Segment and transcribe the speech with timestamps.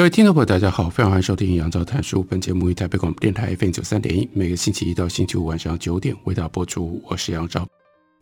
[0.00, 2.20] 各位听众朋友，大家好，非常欢迎收听《杨照谈书》。
[2.26, 7.02] 本节目于台北广播电台 FM 九三点一，每个星期一到星期五晚上九点为大家播出。
[7.06, 7.68] 我是杨照。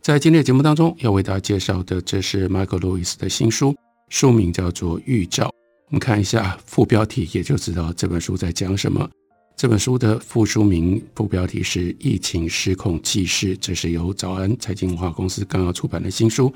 [0.01, 3.73] 在今天的节目当中，要为大家介绍的，这是 Michael Lewis 的新书，
[4.09, 5.45] 书名叫做《预兆》。
[5.87, 9.09] 我们看一下副标题，也就知道这本书在讲什么。
[9.55, 16.53] 这本书的副书名、副标题是《疫情失控纪事》，这是由早安财经文化公司刚刚出版的新书。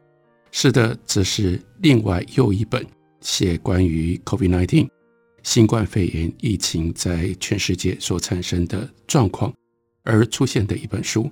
[0.51, 2.85] 是的，这是另外又一本
[3.21, 4.89] 写关于 COVID-19。
[5.43, 9.53] 新冠肺炎疫情在全世界所产生的状况，
[10.03, 11.29] 而出现的一本书，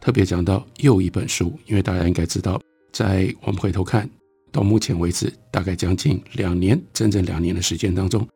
[0.00, 2.60] 特别讲到又一本书，因为大家应该知道，
[2.92, 4.08] 在我们回头看
[4.50, 8.26] 到目前为止，大概将近两年，整整两年的时间当中，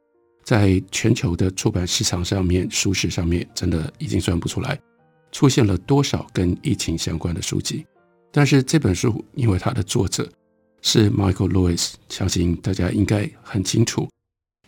[0.45, 4.79] 在全球的出版市场上面，书市上面，真的已经算不出来
[5.33, 7.85] 出现了多少跟疫情相关的书籍。
[8.31, 10.31] 但是这本书，因为它的作者
[10.83, 14.09] 是 Michael Lewis，相信大家应该很清楚。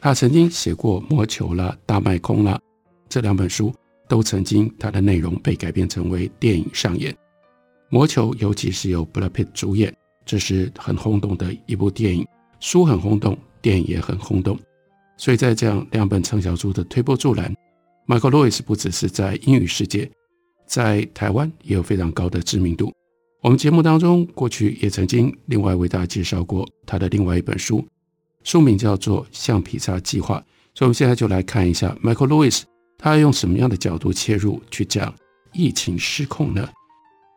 [0.01, 2.59] 他曾经写过《魔球》啦，《大卖空》啦，
[3.09, 3.75] 这两本书
[4.09, 7.13] 都曾经他的内容被改编成为电影上演。
[7.89, 9.93] 《魔球》尤其是由 Brad Pitt 主演，
[10.25, 12.25] 这是很轰动的一部电影，
[12.61, 14.57] 书很轰动，电影也很轰动。
[15.17, 17.53] 所以在这样两本畅销书的推波助澜
[18.07, 20.09] ，Michael Lewis 不只是在英语世界，
[20.65, 22.93] 在台湾也有非常高的知名度。
[23.43, 27.85] 我们节目当中过去也曾经另外为大家介绍过他的另外一本书。
[28.45, 30.37] 书名叫做《橡皮擦计划》，
[30.75, 32.63] 所以我们现在就来看一下 Michael Lewis
[32.97, 35.15] 他用什么样的角度切入去讲
[35.53, 36.69] 疫情失控呢？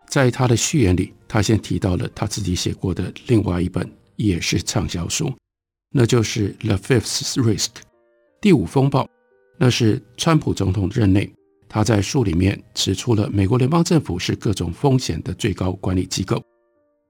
[0.09, 5.33] 在他的序言里，他先提到了他自己写过的另外一本也是畅销书，
[5.91, 7.65] 那就是《The Fifth Risk》
[8.41, 9.07] 第五风暴。
[9.57, 11.31] 那是川普总统任内，
[11.69, 16.43] 他在书里面指出了美国联邦政府是各种风险的最高管理机构，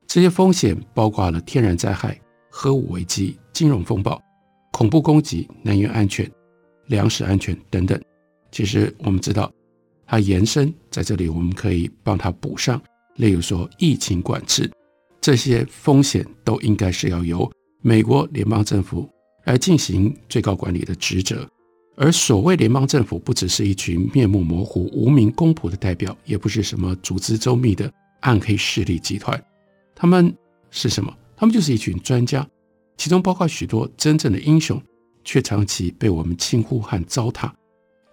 [0.06, 2.20] 这些风险包括了天然灾害。
[2.54, 4.22] 核武危机、金融风暴、
[4.74, 6.30] 恐怖攻击、能源安全、
[6.88, 8.00] 粮食安全等等。
[8.52, 9.50] 其实我们知道，
[10.06, 12.80] 它延伸在这里，我们可以帮它补上。
[13.16, 14.70] 例如说，疫情管制
[15.22, 17.50] 这些风险都应该是要由
[17.82, 19.10] 美国联邦政府
[19.46, 21.48] 来进行最高管理的职责。
[21.96, 27.92] 而所谓联邦政府，不只是一群面目模糊、无名公仆的代表，也不是什么组织周密的
[28.22, 29.42] 暗黑势力集团，
[29.94, 30.34] 他们
[30.72, 31.14] 是什么？
[31.42, 32.48] 他们就是一群专家，
[32.98, 34.80] 其中包括许多真正的英雄，
[35.24, 37.50] 却长期被我们轻忽和糟蹋。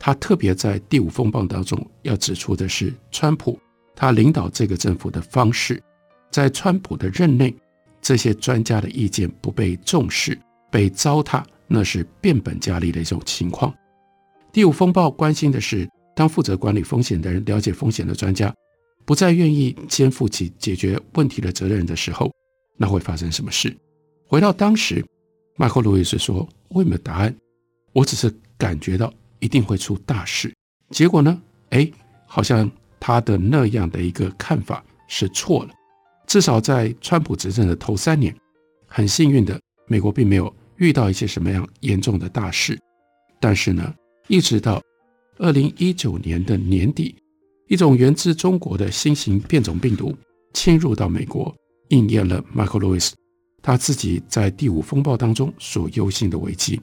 [0.01, 3.61] 他特别在第五风暴当中要指出的是，川普
[3.95, 5.79] 他领导这个政府的方式，
[6.31, 7.55] 在川普的任内，
[8.01, 10.41] 这些专家的意见不被重视、
[10.71, 13.75] 被糟蹋，那是变本加厉的一种情况。
[14.51, 18.51] 第五风暴关心的是，当负责管理风险的人了解风险的专家，
[19.05, 22.33] 不再愿意肩负起解决问题的责任的时候。
[22.79, 23.77] 那会发生什么事？
[24.27, 25.05] 回到当时，
[25.57, 27.35] 麦克路易斯说：“我有没有答案？
[27.93, 30.55] 我只是感觉到一定会出大事。
[30.91, 31.43] 结果呢？
[31.71, 31.91] 哎，
[32.27, 35.75] 好像他的那样的一个看法是错了。
[36.27, 38.35] 至少在川普执政的头三年，
[38.87, 42.79] 很幸运的，美国并没有遇到一些什么样严重的大事。
[43.41, 43.95] 但是呢，
[44.29, 44.81] 一直到
[45.39, 47.17] 二零一九年的年底，
[47.67, 50.17] 一种源自中国的新型变种病毒
[50.53, 51.53] 侵入到美国。”
[51.89, 53.13] 应验了 Michael Lewis
[53.63, 56.81] 他自己在第五风暴当中所忧心的危机，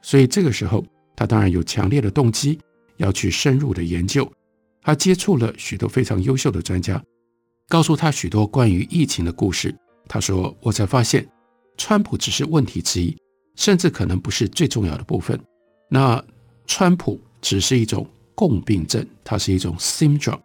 [0.00, 0.84] 所以这个时候
[1.16, 2.58] 他当然有强烈的动机
[2.96, 4.30] 要去深入的研究。
[4.82, 7.02] 他接触了许多非常优秀的专家，
[7.68, 9.74] 告诉他许多关于疫情的故事。
[10.08, 11.26] 他说：“我才发现，
[11.76, 13.16] 川普只是问题之一，
[13.54, 15.38] 甚至可能不是最重要的部分。
[15.88, 16.22] 那
[16.66, 18.04] 川普只是一种
[18.34, 20.40] 共病症，它是一种 syndrome，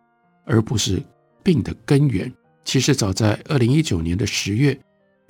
[0.45, 1.01] 而不是
[1.43, 2.31] 病的根源。”
[2.67, 4.77] 其实早在二零一九年的十月，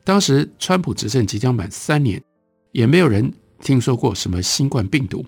[0.04, 2.20] 当时川普执政即将满三年，
[2.72, 3.32] 也没有人
[3.62, 5.24] 听说过什么新冠病毒，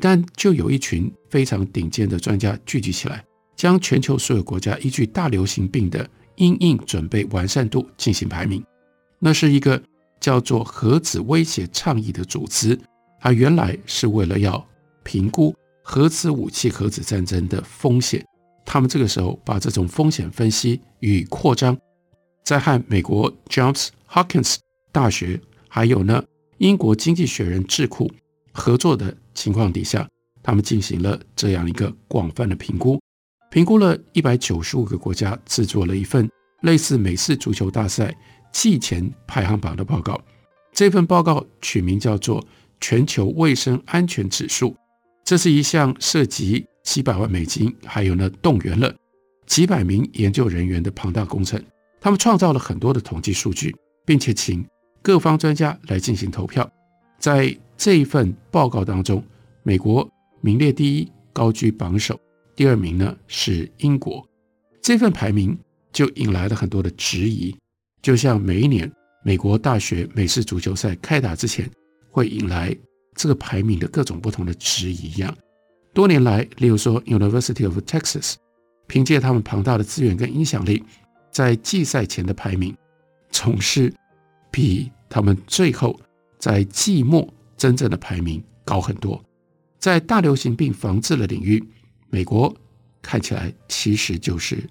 [0.00, 3.22] 但就有一群非常顶尖的专家聚集起来，
[3.54, 8.64] 将全球所有国家依据大流行病的因应准备完善度进行排名。
[9.18, 9.80] 那是一个
[10.18, 12.78] 叫做核子威胁倡议的组织，
[13.20, 14.66] 它原来是为了要
[15.02, 18.24] 评估核子武器、核子战争的风险。
[18.72, 21.76] 他们这个时候把这种风险分析予以扩张，
[22.44, 24.58] 在和美国 Johns Hopkins
[24.92, 26.22] 大学，还有呢
[26.58, 28.08] 英国经济学人智库
[28.52, 30.08] 合作的情况底下，
[30.40, 33.00] 他们进行了这样一个广泛的评估，
[33.50, 36.30] 评估了一百九十五个国家，制作了一份
[36.62, 38.16] 类似美式足球大赛
[38.52, 40.16] 季前排行榜的报告。
[40.72, 42.40] 这份报告取名叫做
[42.80, 44.68] 《全球卫生安全指数》，
[45.24, 48.94] 这是一项涉及几百万美金，还有呢动员了
[49.46, 51.62] 几百名研究人员的庞大工程。
[52.00, 54.66] 他们创造了很多的统计数据，并且请
[55.02, 56.70] 各方专家来进行投票。
[57.18, 59.22] 在这一份报告当中，
[59.62, 60.08] 美国
[60.40, 62.18] 名列第一，高居榜首。
[62.56, 64.26] 第二名呢是英国。
[64.82, 65.56] 这份排名
[65.92, 67.54] 就引来了很多的质疑，
[68.00, 68.90] 就像每一年
[69.22, 71.70] 美国大学美式足球赛开打之前，
[72.10, 72.74] 会引来
[73.14, 75.36] 这个排名的各种不同的质疑一样。
[75.92, 78.34] 多年来，例如说 University of Texas，
[78.86, 80.82] 凭借他们庞大的资源跟影响力。
[81.30, 82.76] 在季赛前的排名
[83.30, 83.94] 总是
[84.50, 85.98] 比他们最后
[86.38, 89.22] 在季末真正的排名高很多。
[89.78, 91.62] 在大流行病防治的领域，
[92.08, 92.52] 美国
[93.00, 94.62] 看起来其实就是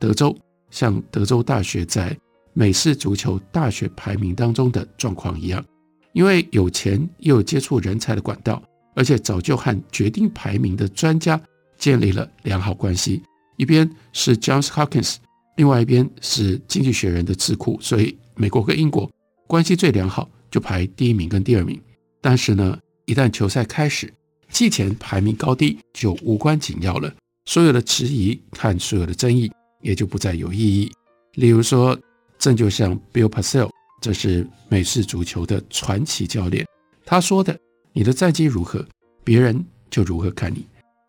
[0.00, 0.36] 德州，
[0.70, 2.16] 像德州大学在
[2.52, 5.64] 美式足球大学排名当中的状况一样，
[6.12, 8.60] 因为有钱又有接触人才的管道，
[8.94, 11.40] 而且早就和决定排名的专家
[11.78, 13.22] 建立了良好关系。
[13.56, 15.16] 一边是 Johns Hopkins。
[15.56, 19.10] 另外一边是经济学人的智库，所以美国跟英国
[19.46, 21.78] 关系最良好，就排第一名跟第二名。
[22.22, 24.10] 但是呢，一旦球赛开始，
[24.50, 27.12] 季前排名高低就无关紧要了。
[27.44, 29.50] 所有的质疑和所有的争议
[29.82, 30.90] 也就不再有意义。
[31.34, 31.98] 例如说，
[32.38, 33.68] 这就像 Bill Parcell，
[34.00, 36.66] 这是美式足球的传奇教练，
[37.04, 37.58] 他说的
[37.92, 38.86] ：“你的战绩如何，
[39.24, 40.66] 别人就如何看你。”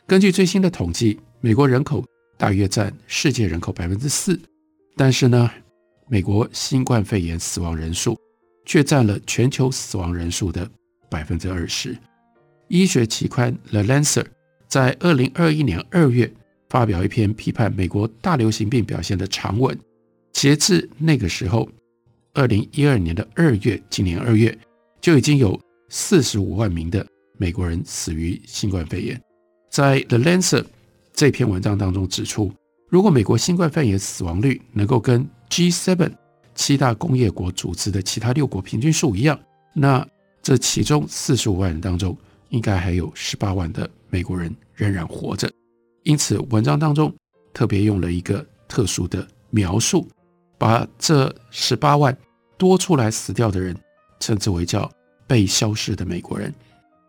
[0.08, 2.04] 根据最新的统计，美国人口。
[2.38, 4.42] 大约占世界人口百分之四，
[4.96, 5.48] 但是呢，
[6.08, 8.20] 美国新冠肺炎死亡人数
[8.66, 10.68] 却占了全球死亡人数的
[11.08, 11.96] 百分之二十。
[12.68, 14.24] 医学期刊《The Lancet》
[14.68, 16.34] 在二零二一年二月
[16.68, 19.78] 发表一篇批判美国大流行病表现的长文。
[20.34, 21.70] 截至那个时候，
[22.34, 24.58] 二零一二年的二月，今年二月
[25.00, 25.62] 就已经有
[25.94, 27.06] 四十五万名的
[27.38, 29.22] 美国人死于新冠肺炎。
[29.70, 30.64] 在《The Lancet》。
[31.14, 32.52] 这篇文章当中指出，
[32.90, 36.10] 如果美国新冠肺炎死亡率能够跟 G7
[36.56, 39.38] 七大工业国组织的其他六国平均数一样，
[39.76, 40.08] 那
[40.42, 42.18] 这其中四十五万人当中，
[42.48, 45.52] 应该还有十八万的美国人仍然活着。
[46.04, 47.14] 因此，文章当中
[47.54, 50.08] 特别用了一个特殊的描述，
[50.58, 52.18] 把这十八万
[52.58, 53.76] 多出来死掉的人
[54.22, 54.90] 称之为叫
[55.32, 56.54] 被消失的美国人。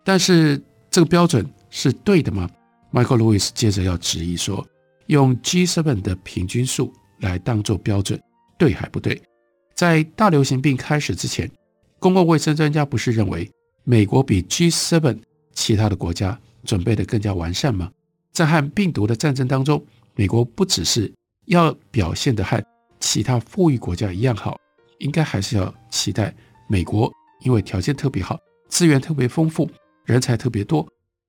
[0.04, 2.48] 但是，这个标准是对的吗
[2.92, 4.64] ？Michael Lewis 接着要质疑说，
[5.06, 8.22] 用 G7 的平均数来当做标准，
[8.56, 9.20] 对还不对？
[9.74, 11.50] 在大流行病开始之前，
[11.98, 13.50] 公共卫生专家不是认为
[13.82, 15.18] 美国比 G7
[15.52, 17.90] 其他的国家准备得更加完善吗？
[18.32, 19.84] 在和病毒的战争当中，
[20.14, 21.12] 美国不只是
[21.46, 22.64] 要表现得和
[23.00, 24.56] 其他富裕国家一样好，
[24.98, 26.32] 应该还是要期待
[26.68, 27.12] 美国，
[27.44, 29.68] 因为条件特别好，资源特别丰富，
[30.04, 30.86] 人才特别多。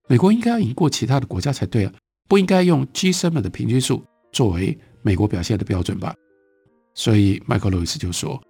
[0.07, 1.93] 美国应该要赢过其他的国家才对啊，
[2.27, 6.13] 不应该用 G7 的平均数作为美国表现的标准吧？
[6.93, 8.41] 所以麦克·路易斯就说：“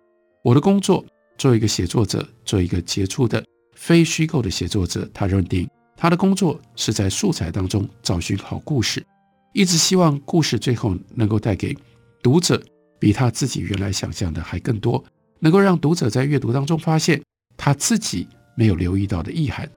[0.43, 1.05] 我的工作，
[1.37, 3.43] 作为一个写作者，作为一个杰出的
[3.75, 9.05] 非虚构的写作者，他认定他的工作是在素材当中找寻好故事，
[9.53, 11.77] 一直希望故事最后能够带给
[12.21, 12.61] 读者
[12.99, 15.03] 比他自己原来想象的还更多，
[15.39, 17.21] 能够让读者在阅读当中发现
[17.63, 18.27] 他自己
[18.57, 19.69] 没有留意到的意涵。”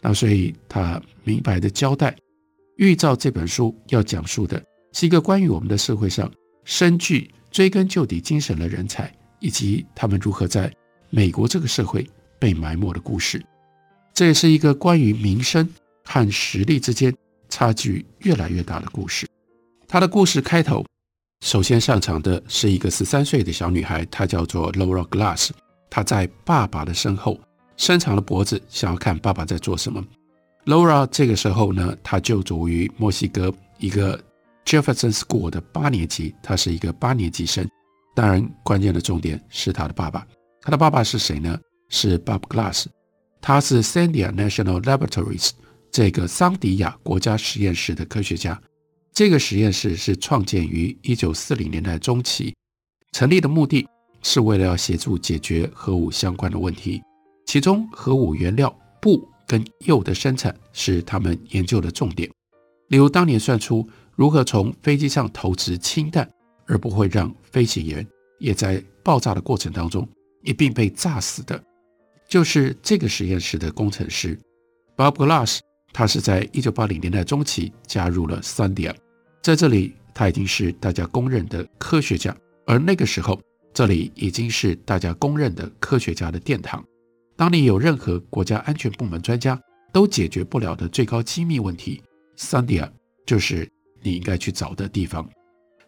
[0.00, 2.14] 那所以他明白的交代，
[2.76, 4.62] 预兆这本书要讲述的
[4.92, 6.30] 是一个关于我们的社会上
[6.64, 10.72] 深具追根究底精神的人才，以及他们如何在
[11.10, 13.44] 美国这个社会被埋没的故事。
[14.12, 15.68] 这也是一个关于名声
[16.04, 17.12] 和实力之间
[17.48, 19.26] 差距越来越大的故事。
[19.88, 20.86] 他的故事开头，
[21.40, 25.50] 首先上场的是一个十三岁的小女孩，她叫做 Laura Glass，
[25.94, 27.38] 他在爸爸的身后。
[27.76, 30.04] 伸长了脖子，想要看爸爸在做什么。
[30.64, 34.20] Laura 这个时候呢，他就读于墨西哥一个
[34.64, 37.68] Jefferson School 的八年级，他是一个八年级生。
[38.12, 40.26] 当然，关键的重点是他的爸爸。
[40.62, 41.56] 他的爸爸是谁呢？
[41.90, 42.86] 是 Bob Glass，
[43.40, 45.50] 他是 Sandia National Laboratories
[45.92, 48.60] 这个桑迪亚国家实验室的科学家。
[49.12, 52.52] 这个实验室是创建于一九四零年代中期，
[53.12, 53.86] 成立的目的
[54.24, 57.00] 是为了要协助解决核武相关的问题。
[57.46, 62.28] 其中，核武原料鈽跟铀的生产是他们研究的重点。
[62.88, 66.28] 例如，当年算出如何从飞机上投掷氢弹，
[66.66, 68.04] 而不会让飞行员
[68.38, 70.08] 也在爆炸的过程当中
[70.42, 71.62] 一并被炸死的，
[72.26, 74.36] 就是这个实验室的工程师
[74.96, 75.60] Bob Glass。
[75.92, 78.92] 他是在一九八零年代中期加入了 Sandia，
[79.42, 83.40] 在这里他已经是大家公认的科学家，而那个时候
[83.74, 86.82] 这里已经是大家公认的科学家的殿堂。
[87.36, 89.60] 当你有任何国家安全部门专家
[89.92, 92.00] 都解决不了的最高机密问题
[92.38, 92.88] ，Sandia
[93.26, 93.68] 就是
[94.00, 95.28] 你应该去找的地方。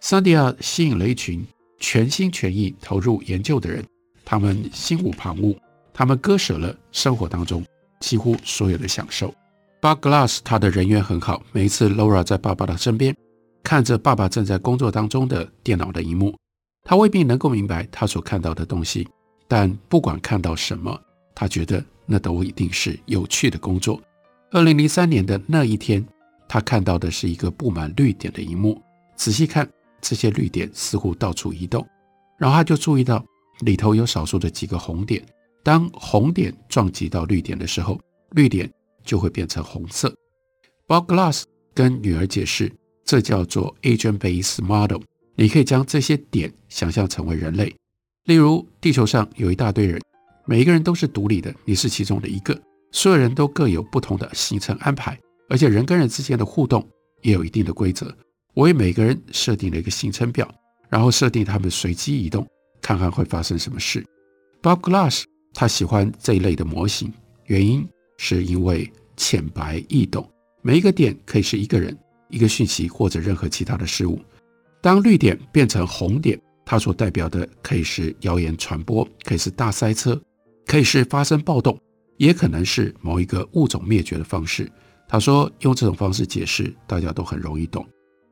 [0.02, 1.46] Sandia 吸引了一群
[1.78, 3.84] 全心全意投入研究的人，
[4.24, 5.56] 他们心无旁骛，
[5.94, 7.64] 他们割舍了生活当中
[8.00, 9.32] 几乎所有的享受。
[9.80, 13.16] Bob Glass 他的人缘很好，每一次 Laura 在爸爸的身边，
[13.62, 16.36] 看着爸爸正在工作当中的电脑的一幕，
[16.86, 19.06] 他未必能够明白他所看到的东西，
[19.48, 20.98] 但不管看到什么，
[21.34, 24.00] 他觉得那都一定是有趣的工作。
[24.52, 26.06] 二零零三年的那一天，
[26.48, 28.80] 他看到的是一个布满绿点的一幕，
[29.16, 29.68] 仔细看，
[30.00, 31.86] 这些绿点似乎到处移动，
[32.38, 33.22] 然后他就注意到
[33.60, 35.22] 里头有少数的几个红点，
[35.62, 38.00] 当红点撞击到绿点的时候，
[38.30, 38.70] 绿点。
[39.06, 40.12] 就会变成红色。
[40.88, 42.72] Bob Glass 跟女儿解释，
[43.04, 45.00] 这叫做 Agent-Based Model。
[45.36, 47.74] 你可以将这些点想象成为人类，
[48.24, 50.00] 例如地球上有一大堆人，
[50.46, 52.58] 每一个人都是独立的，你是其中的一个。
[52.92, 56.86] 所有人都各有不同的行程安排，而且人跟人之间的互动
[57.22, 58.06] 也有一定的规则。
[58.54, 60.48] 我为每个人设定了一个行程表，
[60.88, 62.46] 然后设定他们随机移动，
[62.80, 64.04] 看看会发生什么事。
[64.62, 67.12] Bob Glass 他喜欢这一类的模型，
[67.46, 67.86] 原因。
[68.18, 70.26] 是因为浅白易懂，
[70.62, 71.94] 每一个点可以是一个人、
[72.30, 74.18] 一个讯息或者任何其他的事物。
[74.86, 80.16] 当绿点变成红点，它所代表的可以是谣言传播，可以是大塞车，
[80.64, 81.76] 可以是发生暴动，
[82.18, 84.70] 也可能是某一个物种灭绝的方式。
[85.08, 87.84] 他说用这种方式解释，大家都很容易懂。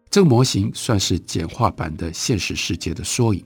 [0.09, 3.45] 这个模型算是简化版的现实世界的缩影，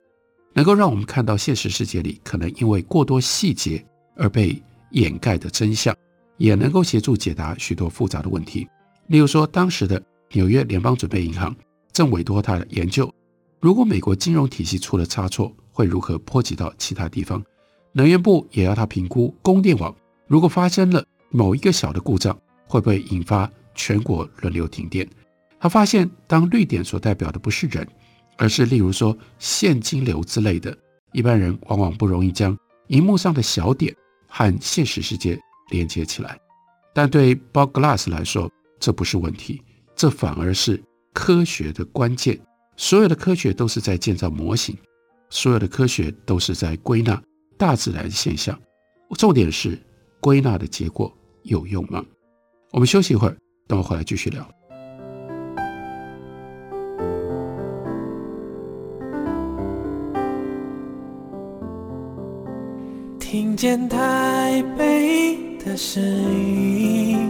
[0.53, 3.83] 能够让我们看到现实世界里可能因为过多细节
[4.17, 4.55] 而被
[4.91, 5.95] 掩盖的真相。
[6.37, 8.67] 也能够协助解答许多复杂的问题，
[9.07, 9.99] 例如说，当时的
[10.31, 11.55] 纽约联邦准备银行
[11.99, 13.13] 正委托他的研究，
[13.59, 17.43] 如果美国金融体系出了差错，会如何波及到其他地方？
[17.91, 19.93] 能源部也要他评估供电网，
[20.25, 25.05] 如果发生了某一个小的故障，会不会引发全国轮流停电？
[25.59, 27.85] 他发现，当绿点所代表的不是人，
[28.37, 30.73] 而是例如说现金流之类的，
[31.11, 33.93] 一般人往往不容易将荧幕上的小点
[34.29, 35.37] 和现实世界。
[35.71, 36.39] 连接起来，
[36.93, 39.61] 但对 Bob Glass 来说，这不是问题，
[39.95, 40.81] 这反而是
[41.13, 42.39] 科学的关键。
[42.77, 44.77] 所有的科学都是在建造模型，
[45.29, 47.21] 所有的科学都是在归纳
[47.57, 48.57] 大自然现象。
[49.17, 49.77] 重点是
[50.21, 51.11] 归纳的结果
[51.43, 52.05] 有用吗？
[52.71, 53.35] 我们休息一会儿，
[53.67, 54.49] 等我回来继续聊。
[63.19, 67.29] 听见台北的声音，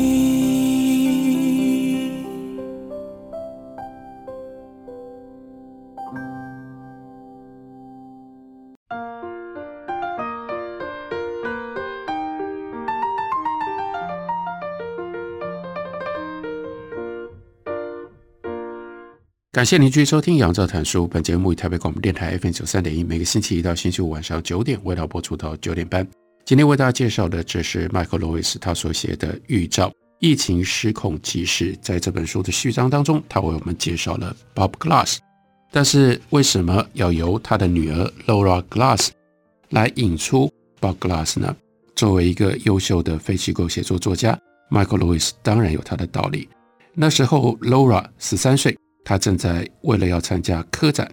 [19.61, 21.03] 感谢您继续收听《杨照谈书》。
[21.07, 26.03] 本节目以台北广播电台 FM 九三点一，每个星期一到星期五晚上九点，为大家播出到九点半。
[26.43, 31.73] 今天为大家介绍的，这是 Michael Lewis 他所写的《预兆：疫情失控纪事》。
[31.79, 35.17] 在这本书的序章当中，他为我们介绍了 Bob Glass。
[35.69, 39.09] 但是，为什么要由他的女儿 Laura Glass
[39.69, 41.55] 来引出 Bob Glass 呢？
[41.95, 44.35] 作为一个优秀的非虚构写作作家
[44.71, 46.49] ，Michael Lewis 当然有他的道理。
[46.95, 48.75] 那时候，Laura 十三岁。
[49.03, 51.09] 他正在为了要参加科展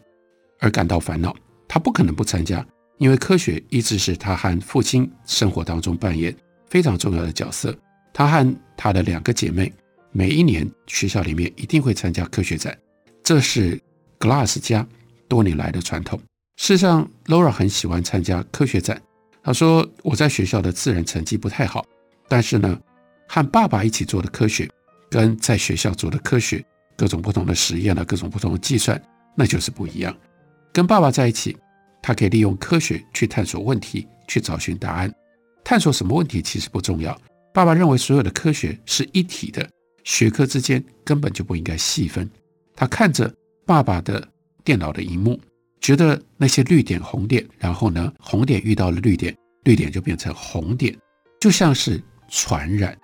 [0.61, 1.35] 而感到烦恼，
[1.67, 2.65] 他不可能不参加，
[2.99, 6.35] 因为科学一直是他和父亲生活当中扮演
[6.69, 7.77] 非常重要的角色。
[8.13, 9.73] 他和他的两个姐妹
[10.11, 12.77] 每一年学校里面一定会参加科学展，
[13.23, 13.81] 这是
[14.19, 14.87] Glass 家
[15.29, 16.19] 多年来的传统。
[16.57, 19.01] 事实上，Laura 很喜欢参加科学展。
[19.45, 21.87] 他说：“我在学校的自然成绩不太好，
[22.29, 22.79] 但是呢，
[23.29, 24.69] 和爸爸一起做的科学
[25.09, 26.63] 跟在学校做的科学。”
[26.99, 29.01] 各种不同的实验了，各种不同的计算，
[29.37, 30.15] 那就是不一样。
[30.73, 31.57] 跟爸爸在一起，
[32.03, 35.11] 他可以利用科学去探索问题，去找寻答案。
[35.63, 37.17] 探索什么问题其实不重要。
[37.55, 39.69] 爸爸认为所有的科学是一体的，
[40.03, 42.29] 学科之间根本就不应该细分。
[42.75, 43.33] 他看着
[43.65, 44.27] 爸爸的
[44.65, 45.41] 电脑的荧幕，
[45.81, 50.97] 觉得那些绿点、红点，然后呢，红点遇到了绿点，绿点就变成红点，
[51.41, 52.99] 就像是传染。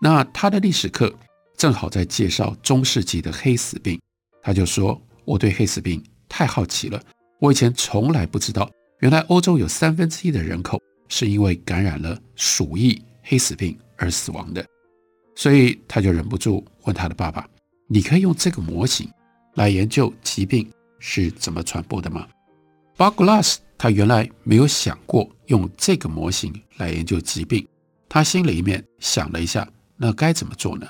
[0.00, 1.12] 那他的历史课
[1.60, 4.00] 正好在介绍中世纪的黑死病，
[4.42, 6.98] 他就说：“我对黑死病太好奇了，
[7.38, 14.64] 我以前从来不知道，原来欧洲有三分之一的人口是因为感染了鼠疫黑死病而死亡的。”
[15.36, 17.46] 所以他就忍不住问他的爸爸
[17.86, 19.06] ：“你可以用这个模型
[19.56, 20.66] 来研究疾病
[20.98, 22.26] 是怎么传播的吗
[22.96, 27.68] ？”Bob Glass 他原来没有想过用这个模型来研究疾病，
[28.08, 30.86] 他心里面想了一下，那该怎么做呢？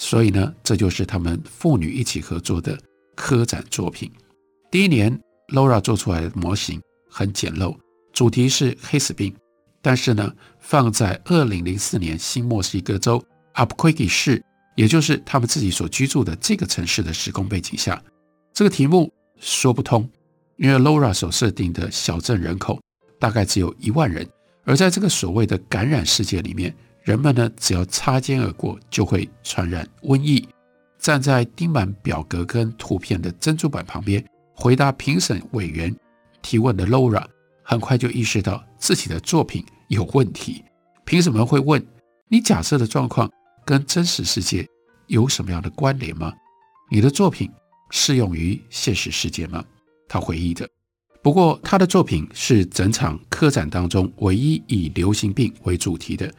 [0.00, 2.76] 所以呢，这就是他们父女一起合作的
[3.14, 4.10] 科展作品。
[4.70, 6.80] 第一年，Laura 做出来的模型
[7.10, 7.76] 很简陋，
[8.10, 9.36] 主题是黑死病，
[9.82, 13.22] 但是呢，放在二零零四年新墨西哥州。
[13.54, 14.42] Albuquerque 市，
[14.74, 18.02] 也就是他们自己所居住的这个城市的时空背景下，
[18.54, 20.08] 这个题目说不通，
[20.56, 22.80] 因为 Laura 所设定的小镇人口
[23.18, 24.26] 大概只有一万人，
[24.64, 30.48] 而在这个所谓的感染世界里面，人们呢只要擦肩而过就会传染瘟疫。
[30.98, 35.94] 站在钉满表格跟图片的珍珠板旁边回答评审委员
[36.42, 37.24] 提问的 Laura，
[37.62, 40.64] 很快就意识到自己的作品有问题。
[41.04, 41.84] 评审们会问
[42.28, 43.30] 你假设的状况。
[43.62, 44.66] 跟真实世界
[45.06, 46.32] 有什么样的关联吗？
[46.90, 47.48] 你的作品
[47.90, 49.62] 适用于现实世界吗？
[50.08, 50.68] 他回忆着。
[51.22, 56.32] 不过他的作品是整场科展当中唯一以流行病为主题的，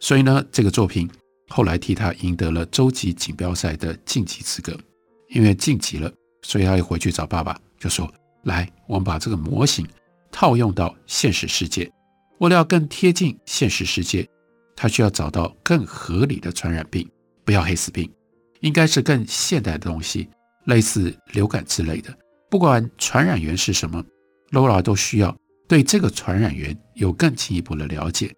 [0.00, 1.08] 所以呢，这个作品
[1.48, 4.76] 后来替他赢得了洲际锦标赛的晋级资格。
[5.28, 6.12] 因为晋级了，
[6.42, 8.08] 所以他又回去找爸爸，就说
[8.44, 9.84] ：“来，我们把这个模型
[10.30, 11.90] 套用到现实世界，
[12.38, 14.26] 为了要更贴近现实世界。”
[14.76, 17.08] 他需要找到更合理的传染病，
[17.44, 18.08] 不要黑死病，
[18.60, 20.28] 应该是更现代的东西，
[20.66, 22.16] 类似流感之类的。
[22.48, 24.04] 不管传染源是什么
[24.50, 25.34] ，Laura 都需要
[25.66, 28.32] 对这个传染源有更进一步的了解。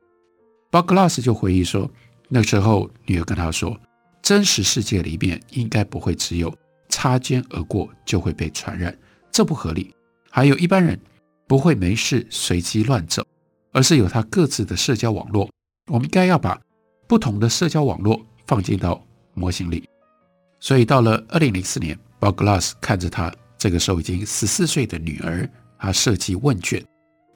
[0.70, 1.90] Bob Glass 就回忆说，
[2.28, 3.78] 那时候女儿跟他说，
[4.22, 6.54] 真实世界里面应该不会只有
[6.88, 8.96] 擦肩而过就会被传染，
[9.30, 9.94] 这不合理。
[10.30, 11.00] 还有一般人
[11.46, 13.24] 不会没事随机乱走，
[13.72, 15.48] 而是有他各自的社交网络。
[15.86, 16.60] 我们应该要把
[17.06, 19.02] 不同的社交网络放进到
[19.32, 19.88] 模型里，
[20.60, 26.84] 所以到了二零零四年，Bob Glass 看着他这个时候已经十四岁的女儿，他设计问卷，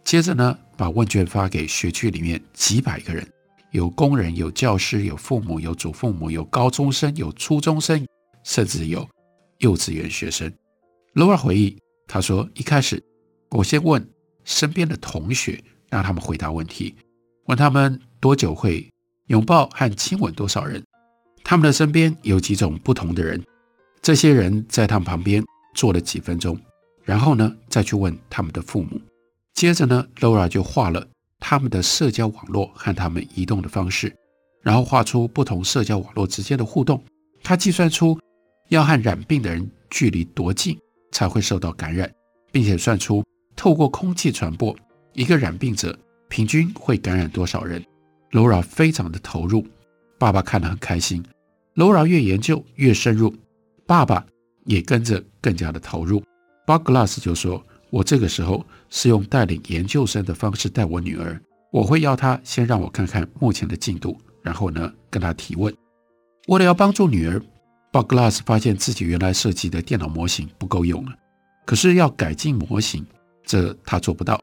[0.05, 3.27] 接着呢，把问卷发给学区里面几百个人，
[3.71, 8.07] 有工人、有教师、有父母、有祖父母、有高中生、有初中生，
[8.45, 9.09] 甚至有
[9.59, 10.53] 幼稚园学生。
[11.15, 13.03] Laura 回忆，他说一开始
[13.51, 14.07] 我先问
[14.45, 16.95] 身边的同学，让他们回答问题，
[17.47, 18.01] 问他们。
[18.23, 18.89] 多久会
[19.27, 20.81] 拥抱和亲吻多少人？
[21.43, 23.43] 他们的身边有几种不同的人，
[24.01, 25.43] 这些人在他们旁边
[25.75, 26.57] 坐了几分钟，
[27.03, 29.01] 然后呢，再去问他们的父母。
[29.55, 31.07] 接着呢，Laura 就画了
[31.39, 34.15] 他们的社交网络和他们移动的方式，
[34.63, 37.03] 然后画出不同社交网络之间的互动。
[37.43, 38.19] 他计算出
[38.69, 40.79] 要和染病的人距离多近
[41.11, 42.11] 才会受到感染，
[42.51, 44.75] 并且算出透过空气传播，
[45.13, 45.97] 一个染病者
[46.29, 47.85] 平均会感染多少人。
[48.31, 49.67] Laura 非常的投入，
[50.19, 51.23] 爸爸看得很开心。
[51.75, 53.35] Laura 越研究越深入，
[53.87, 54.25] 爸爸
[54.65, 56.23] 也跟着更加的投入。
[56.67, 57.63] Bob Glass 就说
[57.93, 61.39] ：“我这个时候是用带领研究生的方式带我女儿，
[61.71, 65.73] 我会要她先让我看看目前的进度，然后呢跟她提问。
[66.49, 67.39] 为了要帮助女儿
[67.93, 71.13] ，Bob Glass 发现自己原来设计的电脑模型不够用了，
[71.67, 73.05] 可是要改进模型，
[73.45, 74.41] 这他做不到。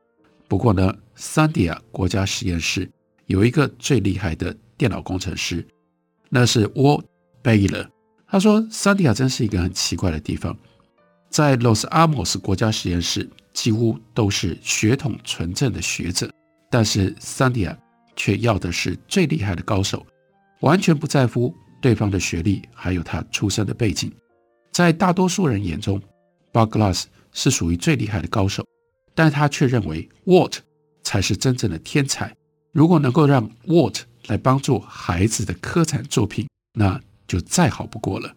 [0.48, 2.88] 不过呢，Sandia 国家实验室。
[3.26, 5.64] 有一个最厉害的电脑工程师，
[6.30, 7.04] 那是 Walt
[7.44, 7.88] Baylor。
[8.28, 10.58] 他说：“桑迪亚真是一个很奇怪的地方，
[11.30, 16.32] 在 Los Alamos 国家实验室几乎都是血统纯正的学者，
[16.70, 17.78] 但是桑迪亚
[18.16, 20.06] 却要的是最厉害的高手，
[20.62, 24.12] 完全不在乎对方的学历还有他出生的背景。
[24.72, 26.02] 在大多数人眼中
[26.54, 28.66] ，Bob Glass 是属于最厉害的高手，
[29.14, 30.58] 但他却认为 Walt
[31.04, 32.34] 才是真正的天才。”
[32.72, 38.32] 如果能够让 Walt 来帮助孩子的科展作品，那就再好不过了。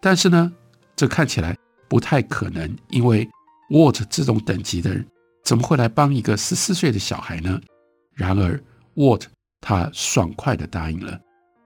[0.00, 0.50] 但是呢，
[0.96, 1.54] 这看起来
[1.86, 3.28] 不太可能，因为
[3.70, 5.06] Walt 这种等级的人
[5.44, 7.60] 怎么会来帮一个十四岁的小孩呢？
[8.14, 8.62] 然而
[8.94, 9.24] ，Walt
[9.60, 11.18] 他爽快地答应了。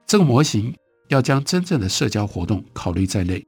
[0.06, 0.74] 这个模型
[1.08, 3.44] 要将真正的社交活动考虑在内，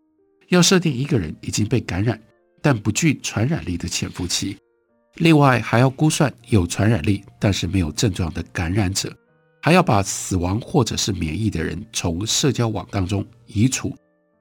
[0.48, 2.20] 要设定一个人已经被感染
[2.60, 4.56] 但不具传染力的潜伏期。
[5.16, 9.12] 另外还要估算有传染力但是没有症状的感染者，
[9.62, 13.96] 还要把死亡或者是免疫的人从社交网当中移除。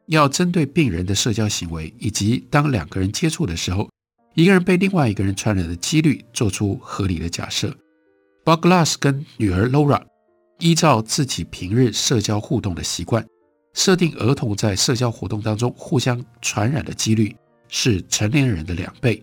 [0.08, 3.88] 要针对病人的社交行为以及当两个人接触的时候，
[4.36, 7.76] 一个人被另外一个人传染的几率做出合理的假设。
[8.46, 10.02] Bob Glass 跟女儿 Laura
[10.60, 13.26] 依照自己平日社交互动的习惯，
[13.74, 17.36] 设定儿童在社交活动当中互相传染的几率
[17.68, 19.22] 是成年人的两倍。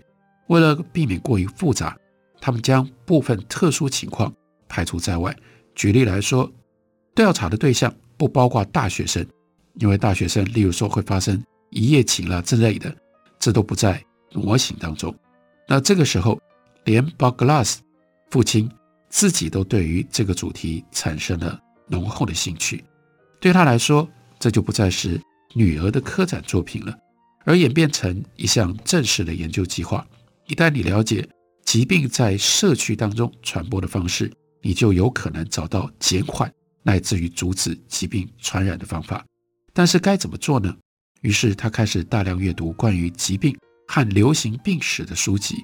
[0.49, 1.97] 为了避免过于复杂，
[2.40, 4.33] 他们将部分特殊情况
[4.69, 5.35] 排除在外。
[5.75, 6.51] 举例来说，
[7.14, 9.27] 调查的对象不包括大学生，
[9.81, 12.95] 因为大学生，例如说会发生一夜情了之类的，
[13.38, 14.03] 这都不在
[14.37, 15.14] 模型当中。
[15.66, 16.40] 那这个时候，
[16.85, 17.79] 连 Bob Glass
[18.31, 18.70] 父亲
[19.09, 22.85] 自己都对于这个主题产生了浓厚的兴趣。
[23.40, 25.20] 对他来说，这就不再是
[25.55, 26.96] 女儿的科展作品了，
[27.44, 30.07] 而演变成一项正式的研究计划。
[30.46, 31.29] 一旦你了解
[31.64, 39.25] 疾病在社区当中传播的方式，你就有可能找到减缓乃至于阻止疾病传染的方法。
[39.72, 40.75] 但是该怎么做呢？
[41.22, 43.57] 于是他开始大量阅读关于疾病
[43.88, 45.57] 和流行病史的书籍。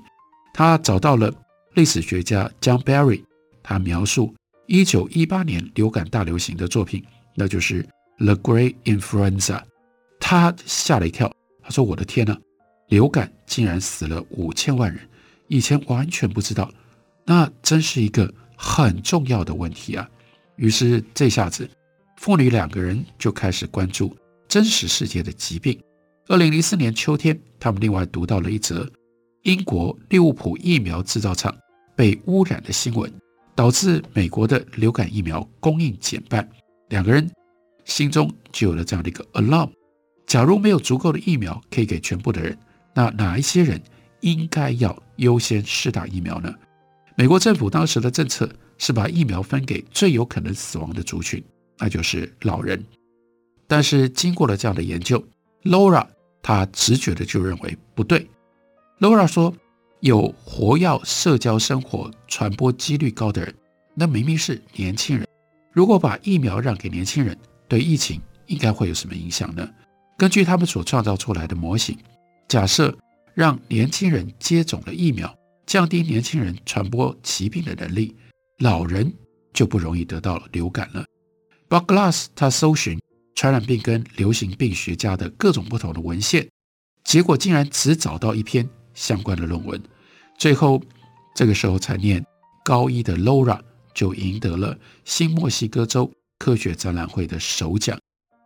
[0.55, 1.33] 他找到了
[1.75, 3.25] 历史学家 John Barry，
[3.63, 4.35] 他描述
[4.69, 7.05] 1918年流感大流行的作品，
[7.35, 7.87] 那就是
[8.19, 9.63] The Great Influenza。
[10.21, 12.39] 他吓了一跳，他说：“我的天哪！”
[12.89, 15.09] 流感竟然死了五千万人，
[15.49, 16.71] 以前完全不知道，
[17.25, 20.07] 那真是一个很重要的问题啊！
[20.57, 21.69] 于是这下子，
[22.19, 24.15] 父女两个人就开始关注
[24.47, 25.81] 真实世界的疾病。
[26.33, 28.90] 二零零四年秋天，他们另外读到了一则
[29.42, 31.55] 英国利物浦疫苗制造厂
[31.95, 33.12] 被污染的新闻，
[33.55, 36.49] 导致美国的流感疫苗供应减半。
[36.88, 37.31] 两个人
[37.85, 39.68] 心中就有了这样的一个 alarm：
[40.27, 42.59] 假如没有足够的疫苗可以给全部的人。
[42.95, 43.79] 那哪一些人
[44.23, 46.51] 应该要优先试打疫苗呢？
[47.14, 51.45] 美国政府当时的政策是把疫苗分给最有可能死亡的族群，
[51.77, 52.83] 那就是老人。
[53.66, 55.23] 但是经过了这样的研究
[55.64, 56.07] ，Laura
[56.43, 58.29] 他直觉的就认为不对。
[58.99, 59.55] Laura 说，
[60.01, 63.55] 有活跃社交生活、传播几率高的人，
[63.95, 65.27] 那明明是年轻人。
[65.73, 69.69] 如果把疫苗让给年轻人，对疫情应该会有什么影响呢？
[70.19, 71.97] 根据他们所创造出来的模型。
[72.49, 72.95] 假设
[73.35, 75.35] 让年轻人接种了疫苗，
[75.67, 78.15] 降低年轻人传播疾病的能力，
[78.59, 79.11] 老人
[79.55, 81.05] 就不容易得到流感了。
[81.69, 83.01] But Glass 他搜寻
[83.35, 86.49] 传染病跟流行病学家的各种不同的文献，
[87.05, 89.81] 结果竟然只找到一篇相关的论文。
[90.38, 90.83] 最后，
[91.35, 92.25] 这个时候才念
[92.64, 93.61] 高一的 Laura
[93.95, 97.99] 就赢得了新墨西哥州科学展览会的首奖，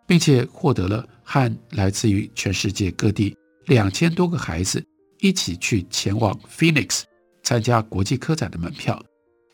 [0.07, 3.37] 并且获得了和来自于全世界各地。
[3.67, 4.85] 两千多个孩子
[5.21, 7.03] 一起去前往 Phoenix
[7.43, 9.03] 参加国际科展的门票。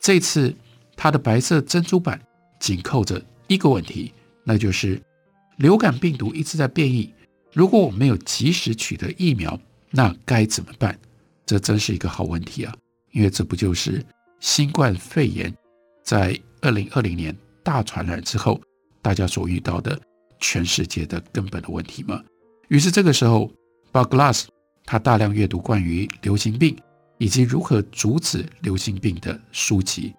[0.00, 0.54] 这次
[0.96, 2.20] 他的白色珍珠板
[2.60, 4.12] 紧扣着一个问题，
[4.44, 5.00] 那就是
[5.62, 7.14] 流感病毒一直在变异。
[7.52, 9.56] 如果我没有及时取得疫苗，
[9.92, 10.98] 那该怎么办？
[11.46, 12.74] 这真是一个好问题啊！
[13.12, 14.04] 因为这不就是
[14.40, 15.54] 新冠肺炎
[16.02, 18.60] 在二零二零年大传染之后，
[19.00, 19.96] 大家所遇到的
[20.40, 22.20] 全世界的根本的问题吗？
[22.66, 23.48] 于是这个时候。
[23.92, 24.46] Bob Glass，
[24.86, 26.74] 他大量阅读关于流行病
[27.18, 30.14] 以及如何阻止流行病的书籍。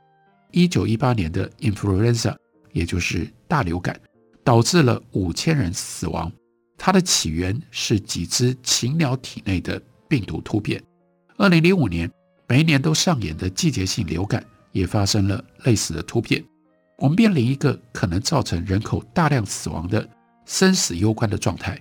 [0.52, 2.36] 一九一八年的 Influenza，
[2.72, 4.00] 也就是大流感，
[4.44, 6.32] 导致了五千人死亡。
[6.78, 10.84] 它的起源是几只禽鸟体内的病毒突变。
[11.38, 12.12] 二零零五年，
[12.48, 16.44] 每一年都上演的季节性流感也发生了类似的突变。
[16.98, 20.08] 我们面临一个可能造成人口大量死亡的
[20.46, 21.80] 生死攸关的状态。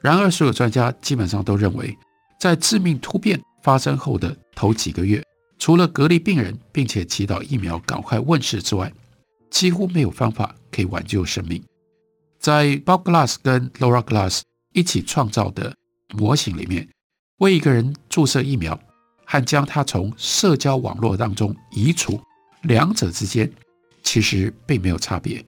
[0.00, 1.96] 然而，所有专家基本上都认为，
[2.38, 5.22] 在致命突变发生后的头几个月，
[5.58, 8.90] 除了隔离病人，并且祈祷疫苗赶快问世之外，
[9.50, 11.62] 几乎没有方法可以挽救生命。
[12.40, 14.40] 在 Bob Glass 跟 Laura Glass
[14.72, 15.76] 一起创造的
[16.16, 16.88] 模型里面，
[17.40, 18.80] 为一个人注射疫苗
[19.26, 22.18] 和将他从社交网络当中移除，
[22.62, 23.52] 两者之间
[24.02, 25.44] 其实并没有差别。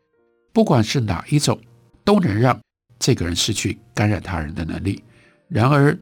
[0.52, 1.58] 不管是哪一种，
[2.04, 2.60] 都能让
[2.98, 5.02] 这个人失去感染他人的能力。
[5.48, 5.98] 然而，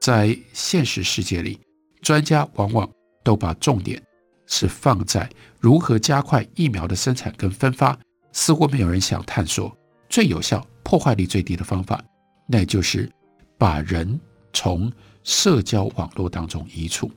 [0.00, 1.60] 在现实世界里，
[2.00, 2.90] 专家往往
[3.22, 4.02] 都把重点
[4.46, 7.98] 是放在如何加快疫苗的生产跟分发，
[8.32, 9.76] 似乎没有人想探索
[10.10, 12.04] 最有效、破坏力最低的方法，
[12.46, 13.10] 那就是
[13.56, 14.20] 把人
[14.52, 14.92] 从
[15.22, 17.10] 社交网络当中移除。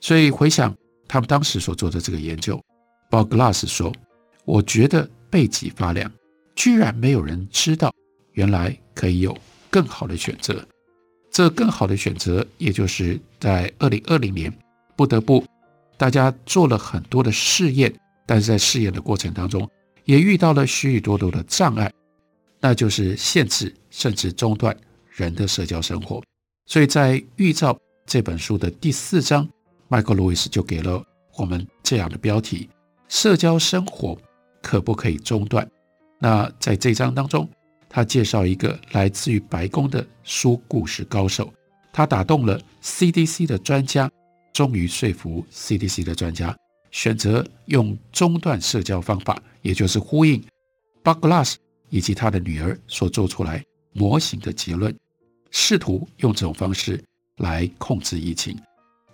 [0.00, 0.74] 所以，回想
[1.08, 2.58] 他们当时所做的这个研究
[3.10, 3.92] ，Bob Glass 说
[4.46, 6.10] ：“我觉得背脊发凉，
[6.54, 7.92] 居然没有人知道。”
[8.34, 9.36] 原来可以有
[9.68, 10.64] 更好的选择，
[11.32, 14.56] 这更好的选择，也就是在二零二零年，
[14.94, 15.44] 不得不
[15.96, 17.92] 大家做了很多的试验，
[18.24, 19.68] 但是在试验的过程当中，
[20.04, 21.92] 也遇到了许许多多的障碍，
[22.60, 24.76] 那就是限制甚至中断
[25.10, 26.22] 人的社交生活。
[26.66, 29.48] 所以在预兆这本书的第四章，
[29.88, 31.02] 麦克·路易斯就给了
[31.36, 32.68] 我们这样的标题：
[33.08, 34.18] 社交生活
[34.62, 35.68] 可不可以中断？
[36.18, 37.48] 那在这章当中，
[37.88, 41.52] 他介绍一个来自于白宫的说故事高手，
[41.92, 44.10] 他打动了 CDC 的专家，
[44.52, 46.54] 终于说服 CDC 的专家
[46.90, 50.42] 选择用中断社交方法，也就是呼应
[51.04, 51.54] Bob Glass
[51.90, 54.94] 以及他的女儿所做出来模型的结论，
[55.50, 57.02] 试图用这种方式
[57.38, 58.58] 来控制疫情。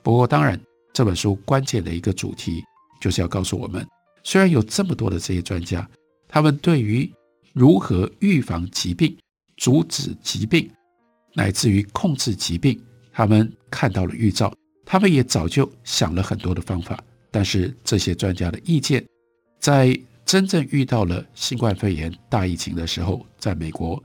[0.02, 0.60] 不过，当然，
[0.92, 2.62] 这本书关键的一个主题
[3.00, 3.86] 就是要告诉我们，
[4.22, 5.88] 虽然有这么多的这些专家，
[6.28, 7.10] 他们对于
[7.52, 9.16] 如何预防疾病、
[9.56, 10.70] 阻止疾病，
[11.32, 12.78] 乃至于控制疾病，
[13.12, 14.52] 他们看到了预兆，
[14.84, 17.02] 他们也早就想了很多的方法。
[17.30, 19.04] 但是这些专家的意见，
[19.58, 24.02] 在真正遇到了新冠肺炎大疫情的时候，在美国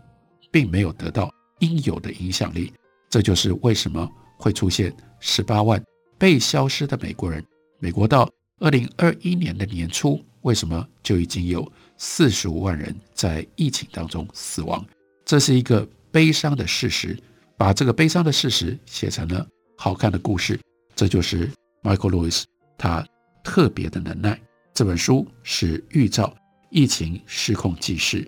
[0.51, 2.71] 并没有得到应有的影响力。
[3.09, 5.83] 这就是为什么会出现十八万
[6.17, 7.43] 被消失的美国人。
[7.79, 8.29] 美国到
[8.59, 14.85] 二零二一年的年初，为什么就已经有四十五万人在疫情当中死亡？
[15.25, 17.17] 这是一个悲伤的事实。
[17.57, 19.45] 把这个悲伤的事实写成了
[19.77, 20.57] 好看的故事，
[20.95, 21.51] 这就是
[21.83, 22.43] Michael Lewis
[22.77, 23.05] 他
[23.43, 24.39] 特别的能耐。
[24.79, 26.33] 这本书是预兆
[26.69, 28.25] 疫情失控纪事。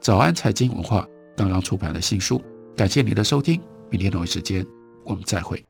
[0.00, 2.42] 早安财经文化刚刚出版的新书。
[2.76, 4.66] 感谢您的收听，明天同一时间
[5.04, 5.64] 我们再会。